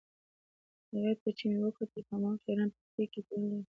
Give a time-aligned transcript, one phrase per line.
[0.91, 3.59] هغې ته چې مې وکتل په هماغه خیرن پټۍ کې تړلې وې.